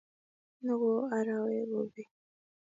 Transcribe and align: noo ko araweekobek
noo 0.63 0.77
ko 0.81 0.89
araweekobek 1.17 2.09